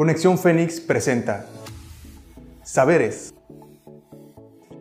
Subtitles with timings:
[0.00, 1.44] Conexión Fénix presenta
[2.62, 3.34] Saberes,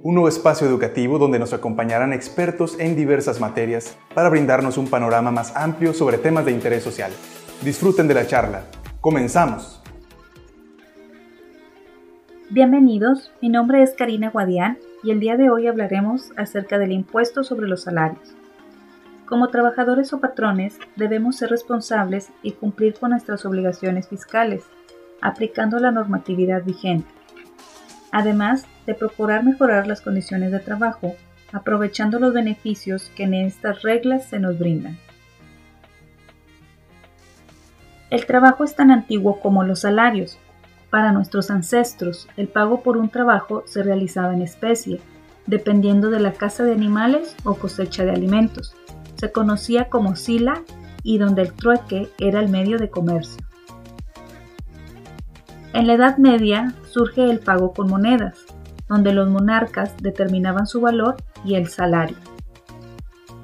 [0.01, 5.29] un nuevo espacio educativo donde nos acompañarán expertos en diversas materias para brindarnos un panorama
[5.29, 7.11] más amplio sobre temas de interés social.
[7.61, 8.61] Disfruten de la charla.
[9.01, 9.83] Comenzamos.
[12.49, 17.43] Bienvenidos, mi nombre es Karina Guadián y el día de hoy hablaremos acerca del impuesto
[17.43, 18.33] sobre los salarios.
[19.25, 24.63] Como trabajadores o patrones debemos ser responsables y cumplir con nuestras obligaciones fiscales
[25.21, 27.09] aplicando la normatividad vigente,
[28.11, 31.15] además de procurar mejorar las condiciones de trabajo,
[31.51, 34.97] aprovechando los beneficios que en estas reglas se nos brindan.
[38.09, 40.39] El trabajo es tan antiguo como los salarios.
[40.89, 44.99] Para nuestros ancestros, el pago por un trabajo se realizaba en especie,
[45.45, 48.75] dependiendo de la caza de animales o cosecha de alimentos.
[49.15, 50.63] Se conocía como sila
[51.03, 53.48] y donde el trueque era el medio de comercio.
[55.71, 58.45] En la Edad Media surge el pago con monedas,
[58.87, 62.17] donde los monarcas determinaban su valor y el salario.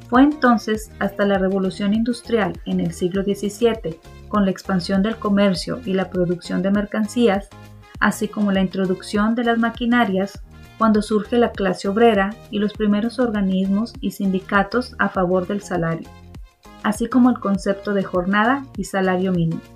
[0.09, 5.81] Fue entonces hasta la Revolución Industrial en el siglo XVII, con la expansión del comercio
[5.85, 7.47] y la producción de mercancías,
[7.99, 10.41] así como la introducción de las maquinarias,
[10.79, 16.09] cuando surge la clase obrera y los primeros organismos y sindicatos a favor del salario,
[16.83, 19.74] así como el concepto de jornada y salario mínimo.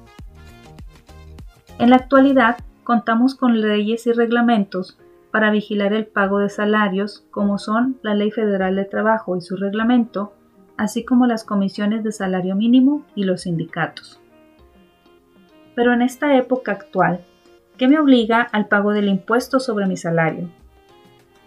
[1.80, 4.98] En la actualidad, contamos con leyes y reglamentos
[5.32, 9.56] para vigilar el pago de salarios, como son la Ley Federal de Trabajo y su
[9.56, 10.34] reglamento,
[10.76, 14.20] así como las comisiones de salario mínimo y los sindicatos.
[15.74, 17.22] Pero en esta época actual,
[17.78, 20.50] ¿qué me obliga al pago del impuesto sobre mi salario?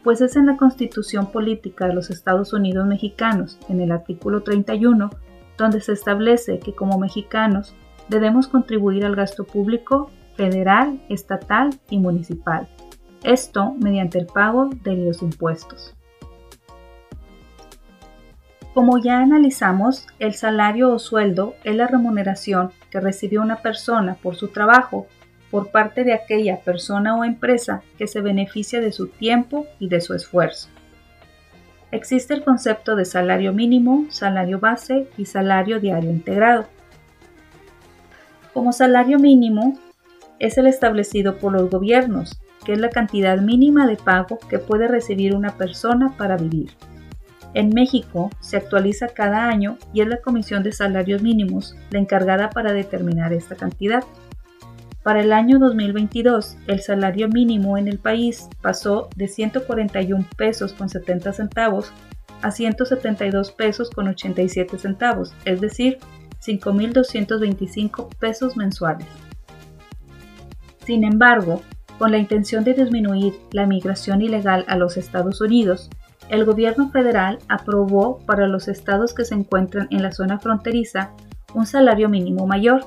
[0.02, 5.10] Pues es en la Constitución Política de los Estados Unidos Mexicanos, en el artículo 31,
[5.58, 7.74] donde se establece que como mexicanos
[8.08, 12.68] debemos contribuir al gasto público federal, estatal y municipal.
[13.24, 15.94] Esto mediante el pago de los impuestos.
[18.74, 24.34] Como ya analizamos, el salario o sueldo es la remuneración que recibió una persona por
[24.34, 25.06] su trabajo
[25.50, 30.00] por parte de aquella persona o empresa que se beneficia de su tiempo y de
[30.00, 30.68] su esfuerzo.
[31.90, 36.66] Existe el concepto de salario mínimo, salario base y salario diario integrado.
[38.54, 39.78] Como salario mínimo
[40.42, 44.88] es el establecido por los gobiernos, que es la cantidad mínima de pago que puede
[44.88, 46.72] recibir una persona para vivir.
[47.54, 52.50] En México se actualiza cada año y es la Comisión de Salarios Mínimos la encargada
[52.50, 54.02] para determinar esta cantidad.
[55.04, 60.88] Para el año 2022, el salario mínimo en el país pasó de 141 pesos con
[60.88, 61.92] 70 centavos
[62.42, 65.98] a 172 pesos con 87 centavos, es decir,
[66.44, 69.06] 5.225 pesos mensuales.
[70.84, 71.62] Sin embargo,
[71.98, 75.88] con la intención de disminuir la migración ilegal a los Estados Unidos,
[76.28, 81.10] el gobierno federal aprobó para los estados que se encuentran en la zona fronteriza
[81.54, 82.86] un salario mínimo mayor.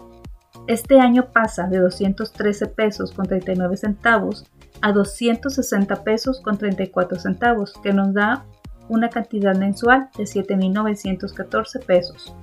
[0.67, 4.45] Este año pasa de 213 pesos con 39 centavos
[4.81, 8.45] a 260 pesos con 34 centavos, que nos da
[8.89, 12.35] una cantidad mensual de 7.914 pesos.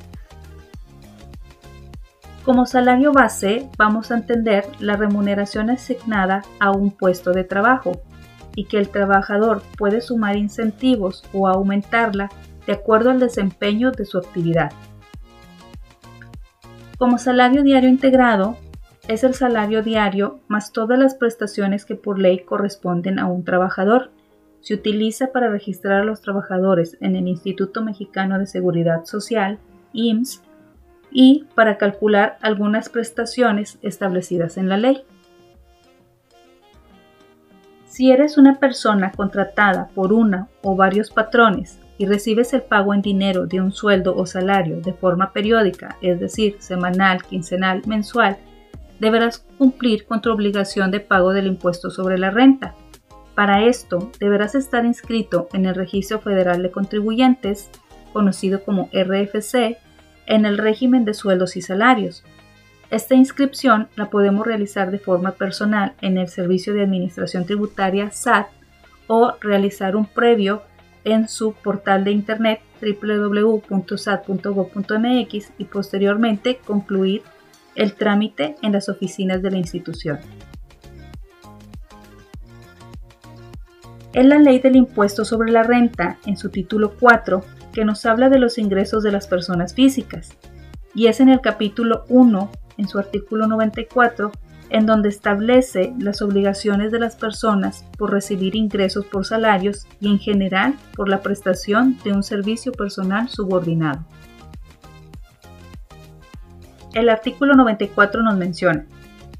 [2.44, 8.03] Como salario base vamos a entender la remuneración asignada a un puesto de trabajo
[8.56, 12.31] y que el trabajador puede sumar incentivos o aumentarla
[12.66, 14.72] de acuerdo al desempeño de su actividad.
[16.98, 18.56] Como salario diario integrado
[19.06, 24.10] es el salario diario más todas las prestaciones que por ley corresponden a un trabajador.
[24.60, 29.58] Se utiliza para registrar a los trabajadores en el Instituto Mexicano de Seguridad Social,
[29.92, 30.42] IMSS,
[31.12, 35.05] y para calcular algunas prestaciones establecidas en la ley.
[37.87, 43.03] Si eres una persona contratada por una o varios patrones y recibes el pago en
[43.03, 48.39] dinero de un sueldo o salario de forma periódica, es decir, semanal, quincenal, mensual,
[48.99, 52.75] deberás cumplir con tu obligación de pago del impuesto sobre la renta.
[53.35, 57.69] Para esto, deberás estar inscrito en el Registro Federal de Contribuyentes,
[58.12, 59.79] conocido como RFC,
[60.26, 62.24] en el régimen de sueldos y salarios.
[62.90, 68.48] Esta inscripción la podemos realizar de forma personal en el Servicio de Administración Tributaria SAT
[69.06, 70.62] o realizar un previo
[71.04, 77.22] en su portal de internet www.sat.gov.mx y posteriormente concluir
[77.74, 80.20] el trámite en las oficinas de la institución.
[84.12, 87.42] En la ley del impuesto sobre la renta, en su título 4,
[87.72, 90.36] que nos habla de los ingresos de las personas físicas,
[90.94, 94.30] y es en el capítulo 1, en su artículo 94,
[94.70, 100.19] en donde establece las obligaciones de las personas por recibir ingresos por salarios y en
[100.19, 104.04] general por la prestación de un servicio personal subordinado.
[106.94, 108.86] El artículo 94 nos menciona,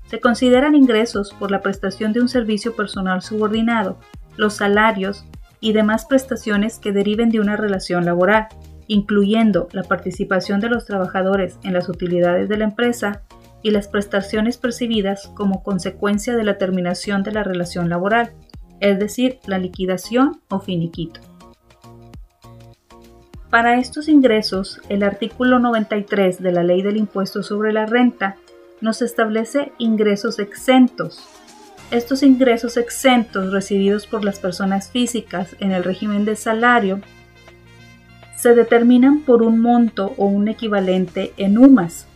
[0.07, 3.99] se consideran ingresos por la prestación de un servicio personal subordinado,
[4.37, 5.25] los salarios
[5.63, 8.49] y demás prestaciones que deriven de una relación laboral,
[8.89, 13.23] incluyendo la participación de los trabajadores en las utilidades de la empresa
[13.63, 18.33] y las prestaciones percibidas como consecuencia de la terminación de la relación laboral,
[18.81, 21.21] es decir, la liquidación o finiquito.
[23.49, 28.37] Para estos ingresos, el artículo 93 de la Ley del Impuesto sobre la Renta
[28.81, 31.23] nos establece ingresos exentos.
[31.93, 37.03] Estos ingresos exentos recibidos por las personas físicas en el régimen de salario
[38.35, 42.07] se determinan por un monto o un equivalente en UMAS.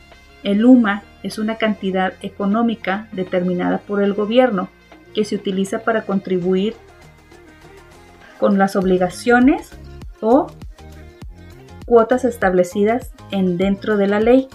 [0.43, 4.71] El UMA es una cantidad económica determinada por el gobierno
[5.15, 6.75] que se utiliza para contribuir
[8.39, 9.73] con las obligaciones
[10.23, 10.47] o
[11.85, 14.49] cuotas establecidas en dentro de la ley.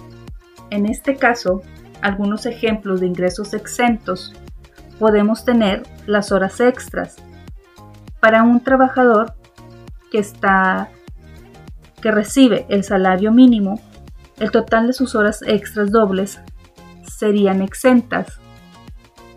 [0.70, 1.62] En este caso,
[2.00, 4.34] algunos ejemplos de ingresos exentos
[5.02, 7.16] podemos tener las horas extras.
[8.20, 9.34] Para un trabajador
[10.12, 10.90] que está
[12.00, 13.80] que recibe el salario mínimo,
[14.38, 16.40] el total de sus horas extras dobles
[17.02, 18.38] serían exentas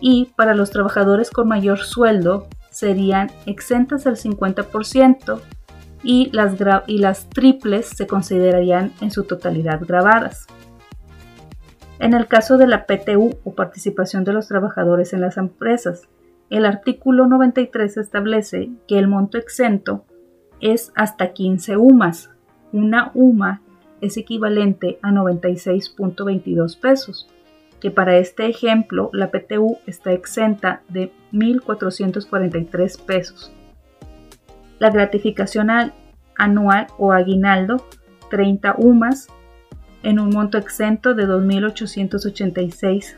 [0.00, 5.40] y para los trabajadores con mayor sueldo serían exentas al 50%
[6.04, 6.54] y las,
[6.86, 10.46] y las triples se considerarían en su totalidad grabadas.
[11.98, 16.02] En el caso de la PTU o participación de los trabajadores en las empresas,
[16.50, 20.04] el artículo 93 establece que el monto exento
[20.60, 22.30] es hasta 15 UMAS.
[22.72, 23.62] Una UMA
[24.00, 27.28] es equivalente a 96.22 pesos
[27.80, 33.52] que para este ejemplo la PTU está exenta de 1.443 pesos.
[34.78, 35.68] La gratificación
[36.36, 37.84] anual o aguinaldo,
[38.30, 39.28] 30 UMAS,
[40.06, 43.16] en un monto exento de 2.886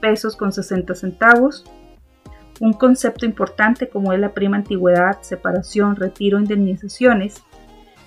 [0.00, 1.64] pesos con 60 centavos.
[2.60, 7.42] Un concepto importante como es la prima antigüedad, separación, retiro, indemnizaciones.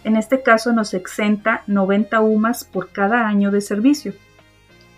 [0.06, 4.14] En este caso nos exenta 90 UMAS por cada año de servicio.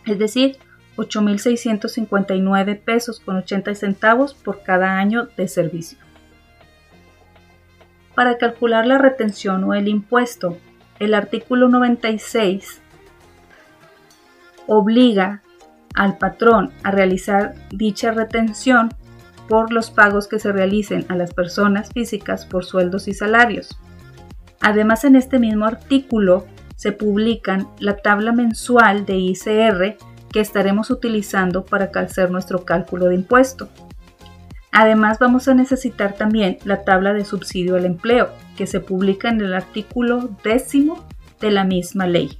[0.06, 0.58] Es decir,
[0.98, 5.98] 8.659 pesos con 80 centavos por cada año de servicio.
[8.14, 10.60] Para calcular la retención o el impuesto,
[11.00, 12.84] el artículo 96
[14.68, 15.42] obliga
[15.94, 18.90] al patrón a realizar dicha retención
[19.48, 23.80] por los pagos que se realicen a las personas físicas por sueldos y salarios.
[24.62, 26.46] Además, en este mismo artículo
[26.76, 29.98] se publican la tabla mensual de ICR
[30.32, 33.70] que estaremos utilizando para hacer nuestro cálculo de impuesto.
[34.72, 39.40] Además vamos a necesitar también la tabla de subsidio al empleo, que se publica en
[39.40, 41.08] el artículo décimo
[41.40, 42.40] de la misma ley.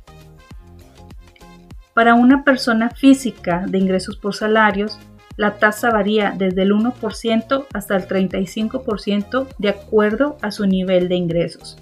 [1.96, 5.00] Para una persona física de ingresos por salarios,
[5.38, 11.16] la tasa varía desde el 1% hasta el 35% de acuerdo a su nivel de
[11.16, 11.78] ingresos.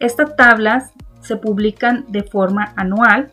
[0.00, 0.92] Estas tablas
[1.22, 3.32] se publican de forma anual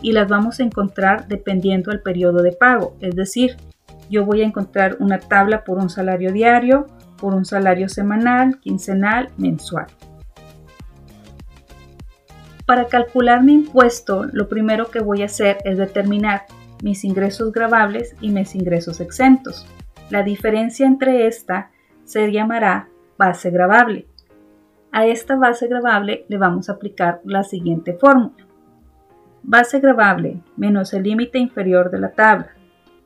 [0.00, 2.96] y las vamos a encontrar dependiendo del periodo de pago.
[3.02, 3.58] Es decir,
[4.08, 6.86] yo voy a encontrar una tabla por un salario diario,
[7.18, 9.88] por un salario semanal, quincenal, mensual.
[12.66, 16.46] Para calcular mi impuesto, lo primero que voy a hacer es determinar
[16.82, 19.66] mis ingresos grabables y mis ingresos exentos.
[20.10, 21.70] La diferencia entre esta
[22.04, 24.08] se llamará base grabable.
[24.90, 28.44] A esta base grabable le vamos a aplicar la siguiente fórmula.
[29.44, 32.50] Base grabable menos el límite inferior de la tabla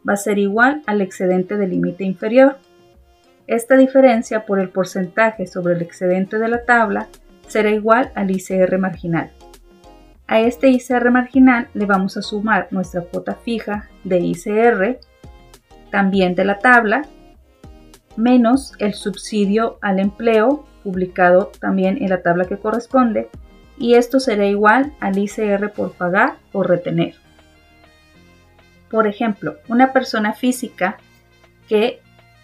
[0.09, 2.57] va a ser igual al excedente del límite inferior.
[3.47, 7.09] Esta diferencia por el porcentaje sobre el excedente de la tabla
[7.47, 9.31] será igual al ICR marginal.
[10.31, 15.01] A este ICR marginal le vamos a sumar nuestra cuota fija de ICR,
[15.91, 17.03] también de la tabla,
[18.15, 23.29] menos el subsidio al empleo publicado también en la tabla que corresponde,
[23.77, 27.17] y esto será igual al ICR por pagar o retener.
[28.89, 30.99] Por ejemplo, una persona física
[31.69, 31.99] que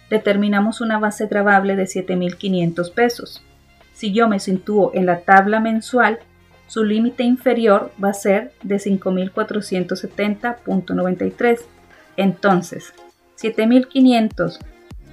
[0.09, 3.45] determinamos una base grabable de 7.500 pesos.
[3.93, 6.19] Si yo me sitúo en la tabla mensual,
[6.67, 11.61] su límite inferior va a ser de 5.470.93.
[12.17, 12.93] Entonces,
[13.41, 14.59] 7.500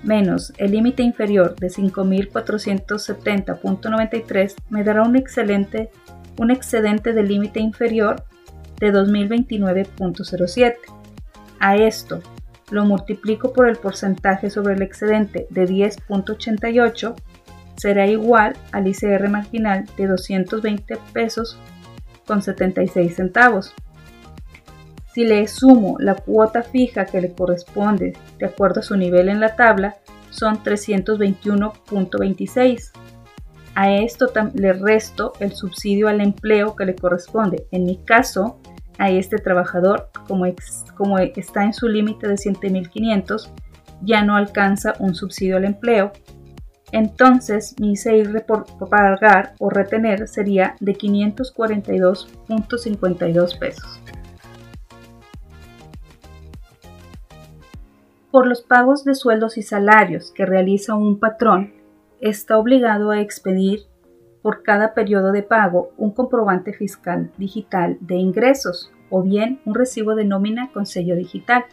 [0.03, 5.91] menos el límite inferior de 5.470.93 me dará un excelente
[6.37, 8.25] un excedente del límite inferior
[8.81, 10.75] de 2029.07.
[11.61, 12.21] A esto
[12.71, 17.15] lo multiplico por el porcentaje sobre el excedente de 10.88
[17.77, 21.59] será igual al ICR marginal de 220 pesos
[22.27, 23.75] con 76 centavos.
[25.13, 29.39] Si le sumo la cuota fija que le corresponde de acuerdo a su nivel en
[29.41, 29.97] la tabla,
[30.31, 32.91] son 321.26.
[33.77, 37.67] A esto le resto el subsidio al empleo que le corresponde.
[37.71, 38.61] En mi caso,
[38.99, 40.45] a este trabajador, como,
[40.97, 43.51] como está en su límite de 7.500,
[44.03, 46.13] ya no alcanza un subsidio al empleo.
[46.95, 54.01] Entonces mi ICR por pagar o retener sería de 542.52 pesos.
[58.31, 61.75] Por los pagos de sueldos y salarios que realiza un patrón,
[62.21, 63.87] está obligado a expedir
[64.41, 70.15] por cada periodo de pago un comprobante fiscal digital de ingresos o bien un recibo
[70.15, 71.65] de nómina con sello digital,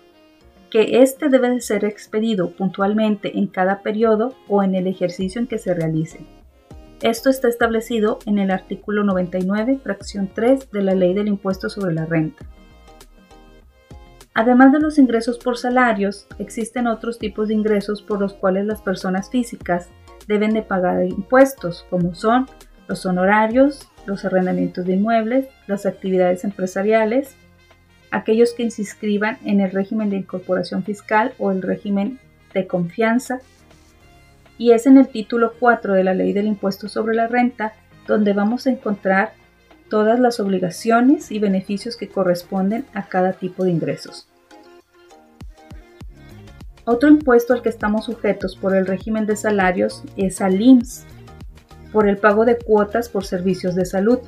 [0.72, 5.48] que éste debe de ser expedido puntualmente en cada periodo o en el ejercicio en
[5.48, 6.22] que se realice.
[7.01, 11.94] Esto está establecido en el artículo 99, fracción 3 de la Ley del Impuesto sobre
[11.94, 12.46] la Renta.
[14.34, 18.82] Además de los ingresos por salarios, existen otros tipos de ingresos por los cuales las
[18.82, 19.90] personas físicas
[20.25, 22.48] deben de pagar impuestos, como son
[22.88, 27.36] los honorarios, los arrendamientos de inmuebles, las actividades empresariales,
[28.12, 32.20] aquellos que se inscriban en el régimen de incorporación fiscal o el régimen
[32.53, 33.39] de confianza.
[34.58, 37.74] Y es en el título 4 de la Ley del Impuesto sobre la Renta
[38.08, 39.34] donde vamos a encontrar
[39.89, 44.27] todas las obligaciones y beneficios que corresponden a cada tipo de ingresos.
[46.86, 51.06] Otro impuesto al que estamos sujetos por el régimen de salarios es al IMSS,
[51.91, 54.20] por el pago de cuotas por servicios de salud,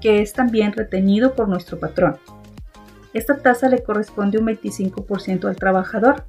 [0.00, 2.16] que es también retenido por nuestro patrón.
[3.18, 6.22] Esta tasa le corresponde un 25% al trabajador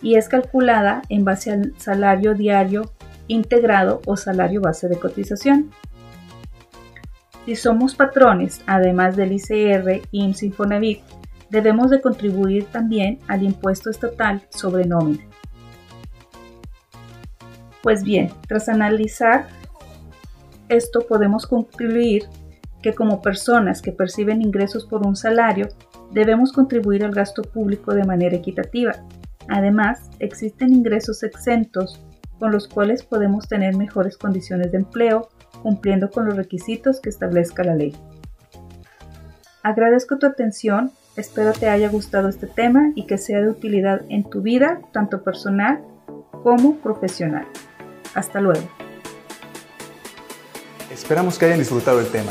[0.00, 2.90] y es calculada en base al salario diario
[3.28, 5.70] integrado o salario base de cotización.
[7.44, 11.00] Si somos patrones, además del ICR, IMSS y Infonavit,
[11.50, 15.24] debemos de contribuir también al impuesto estatal sobre nómina.
[17.82, 19.46] Pues bien, tras analizar
[20.70, 22.24] esto podemos concluir
[22.80, 25.68] que como personas que perciben ingresos por un salario,
[26.14, 28.92] debemos contribuir al gasto público de manera equitativa.
[29.48, 32.00] Además, existen ingresos exentos
[32.38, 35.28] con los cuales podemos tener mejores condiciones de empleo
[35.62, 37.94] cumpliendo con los requisitos que establezca la ley.
[39.62, 44.28] Agradezco tu atención, espero te haya gustado este tema y que sea de utilidad en
[44.28, 45.82] tu vida, tanto personal
[46.42, 47.46] como profesional.
[48.14, 48.68] Hasta luego.
[50.92, 52.30] Esperamos que hayan disfrutado el tema.